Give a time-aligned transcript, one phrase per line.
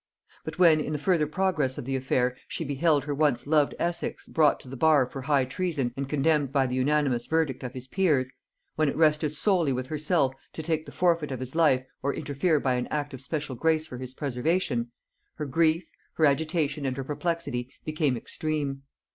[0.43, 4.27] But when, in the further progress of the affair, she beheld her once loved Essex
[4.27, 7.85] brought to the bar for high treason and condemned by the unanimous verdict of his
[7.85, 8.31] peers;
[8.75, 12.59] when it rested solely with herself to take the forfeit of his life or interfere
[12.59, 14.89] by an act of special grace for his preservation,
[15.35, 18.81] her grief, her agitation and her perplexity became extreme.